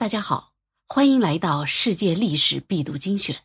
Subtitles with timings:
[0.00, 0.54] 大家好，
[0.88, 3.44] 欢迎来到世界历史必读精选。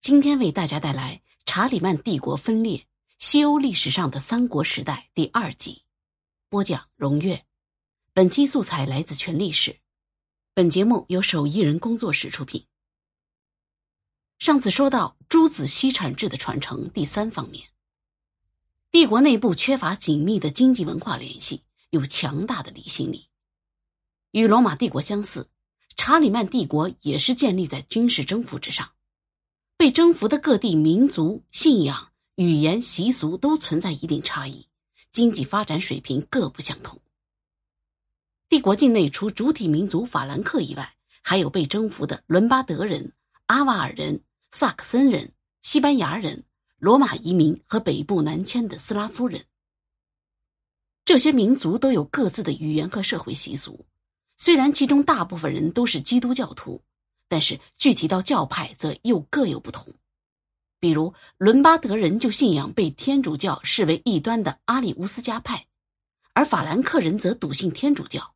[0.00, 2.86] 今天为大家带来查理曼帝国分裂——
[3.18, 5.82] 西欧历史上的三国时代第二集。
[6.48, 7.44] 播讲：荣月。
[8.12, 9.80] 本期素材来自全历史。
[10.54, 12.64] 本节目由手艺人工作室出品。
[14.38, 17.70] 上次说到诸子西产制的传承，第三方面，
[18.92, 23.26] 帝国内部缺乏紧密的经济文化联系，有强大的离心力。
[24.30, 25.50] 与罗马帝国相似。
[25.96, 28.88] 查理曼帝国也是建立在军事征服之上，
[29.76, 34.66] 被征服的各地民族信仰、语言、习俗都存在一定差异，
[35.10, 37.00] 经济发展水平各不相同。
[38.48, 43.12] 帝国境内除主体民族法兰克以外，还有被征服的伦巴德人、
[43.46, 45.32] 阿瓦尔人、萨克森人、
[45.62, 46.44] 西班牙人、
[46.78, 49.44] 罗马移民和北部南迁的斯拉夫人。
[51.04, 53.84] 这些民族都有各自的语言和社会习俗。
[54.36, 56.82] 虽然其中大部分人都是基督教徒，
[57.28, 59.94] 但是具体到教派则又各有不同。
[60.78, 65.66] 比如伦巴德人就信仰被天主教视为异端的阿里乌斯加派，
[66.34, 68.34] 而法兰克人则笃信天主教。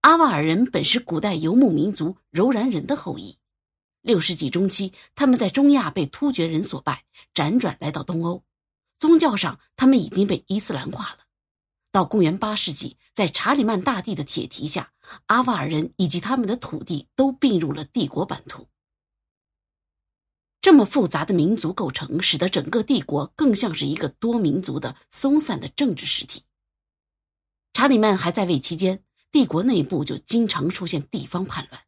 [0.00, 3.38] 阿瓦尔人本是古代游牧民族柔然人的后裔，
[4.00, 8.42] 六世纪中期他们在中亚被突厥人所败，辗转来到东欧。
[8.98, 11.21] 宗教上，他们已经被伊斯兰化了。
[11.92, 14.90] 到公元八世纪，在查理曼大帝的铁蹄下，
[15.26, 18.66] 阿瓦尔人以及他们的土地都并入了帝国版图。
[20.62, 26.42] 这么复杂的民族构成，使得整个帝国更像是一个多民族的松散的政治实体。
[27.74, 31.82] 查理曼还在位期间，帝国内部就经常出现地方叛乱，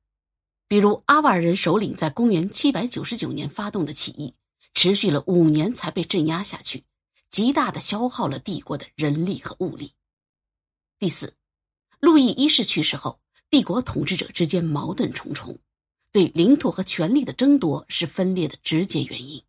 [0.69, 4.35] 比如阿瓦尔人首领在公元七百九十九年发动的起义，
[4.75, 6.85] 持续了五年才被镇压下去。
[7.35, 9.93] 极大的消耗了帝国的人力和物力。
[11.01, 11.35] 第四，
[11.99, 15.59] 路易一世去世后，帝国统治者之间矛盾重重，
[16.13, 19.43] 对领土和权力的争夺是分裂的直接原因。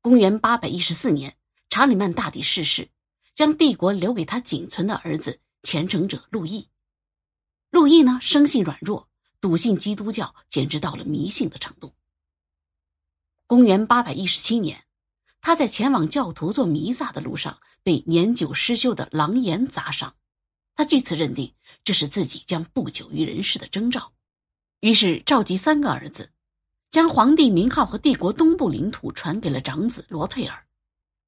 [0.00, 1.38] 公元八百一十四年，
[1.70, 2.90] 查理曼大帝逝世，
[3.34, 6.68] 将帝国留给他仅存的儿子虔诚者路易。
[7.70, 9.08] 路易呢，生性软弱，
[9.40, 11.92] 笃信基督教，简直到了迷信的程度。
[13.46, 14.82] 公元八百一十七年。
[15.44, 20.14] 他在前往教徒做弥撒的路上被年久失修的狼岩砸伤，
[20.76, 24.12] 他据此认定这是自己将不久于人世的征兆，
[24.80, 26.30] 于是召集三个儿子，
[26.92, 30.64] 将皇帝名号和帝国东部领土传给了长子罗退尔，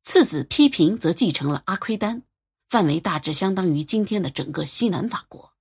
[0.04, 2.22] 次子批评则继承了阿奎丹，
[2.68, 5.52] 范围大致相当于今天的整个西南法国，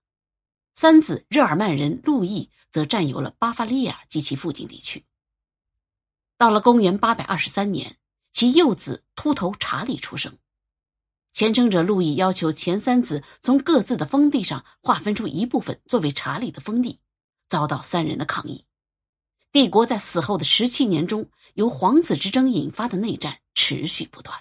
[0.76, 5.04] 三子日耳曼人路易则占有了巴伐利亚及其附近地区。
[6.38, 7.98] 到了公元八百二十三年。
[8.44, 10.38] 其幼子秃头查理出生，
[11.32, 17.00] 虔诚者路易要求前三子从各自的封地上划分出一部分作为查理的封地，
[17.48, 18.66] 遭到三人的抗议。
[19.54, 24.38] 帝国在死后的十七年中，由皇子之争引发的内战持续不断。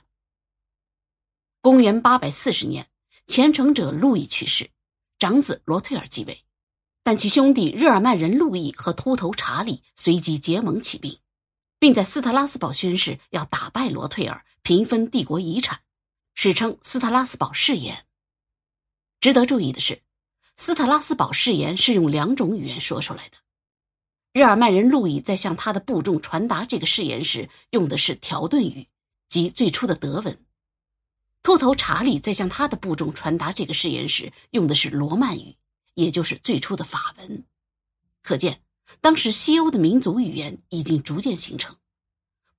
[1.60, 2.90] 公元八百四十年，
[3.28, 4.68] 虔诚者路易去世，
[5.20, 6.42] 长子罗退尔继位，
[7.04, 11.16] 但其兄弟日耳曼人路易和秃头查理随即结盟起兵。
[11.82, 15.80] 并在斯特拉斯堡宣誓要打败罗退尔，平分帝国遗产，
[16.32, 18.06] 史称斯特拉斯堡誓言。
[19.18, 20.00] 值得注意的是，
[20.56, 23.38] 斯特拉斯堡誓言是用两种语言说出来的。
[24.32, 28.86] 日耳曼人路易在向他的部众传达这个誓言时，用的是条顿语，
[29.28, 30.36] 即最初的德文；
[31.42, 35.56] 秃头查理在向他的部众传达这个誓言时，用的是罗曼语，
[35.94, 37.44] 也就是最初的法文。
[38.22, 38.62] 可见。
[39.00, 41.76] 当时西欧的民族语言已经逐渐形成，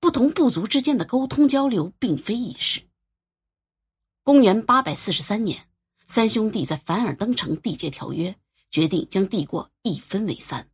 [0.00, 2.82] 不同部族之间的沟通交流并非易事。
[4.22, 5.68] 公元八百四十三年，
[6.06, 8.36] 三兄弟在凡尔登城缔结条约，
[8.70, 10.68] 决定将帝国一分为三。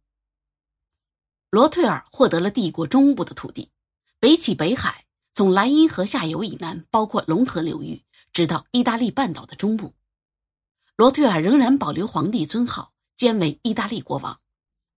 [1.51, 3.71] 罗退尔获得了帝国中部的土地，
[4.21, 9.95] 北起北海，从莱茵河下游以南，包括龙河流域，直到意大利半岛的中部。
[10.97, 14.41] 罗退尔仍然保留皇帝尊号，兼为意大利国王。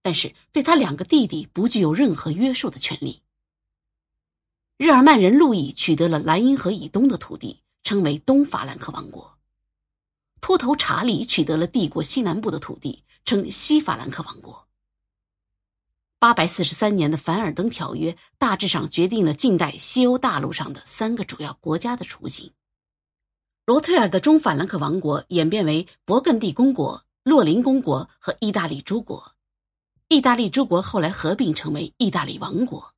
[0.04, 3.22] 但是对他两个弟弟不具有任何约束的权利。
[4.76, 9.38] 日耳曼人路易取得了莱茵河以东的土地，称为东法兰克王国；
[10.42, 14.68] 秃头查理取得了帝国西南部的土地，称西法兰克王国。
[16.18, 22.52] 八百四十三年的凡尔登条约大致上决定了近代西欧大陆上的三个主要国家的雏形。
[23.64, 29.33] 罗特尔的中法兰克王国演变为勃艮第公国、洛林公国和意大利诸国。
[30.08, 32.94] 意大利诸国后来合并成为意大利王国，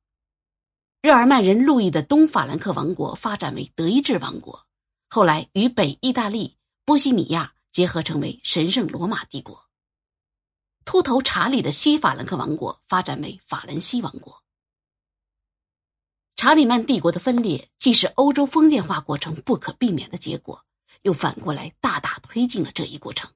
[1.01, 4.65] 日耳曼人路易的东法兰克王国发展为德意志王国，
[5.09, 9.65] 后来与北意大利、波西米亚结合成为神圣罗马帝国。
[10.83, 14.43] 秃头查理的西法兰克王国发展为法兰西王国。
[16.35, 20.63] 查理曼帝国的分裂，既是欧洲封建化过程不可避免的结果，
[21.03, 23.31] 又反过来大大推进了这一过程。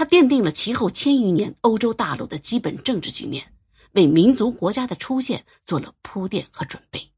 [0.00, 3.52] 它奠定了其后千余年欧洲大陆的基本政治局面，
[3.92, 7.12] 为民族国家的出现做了铺垫和准备。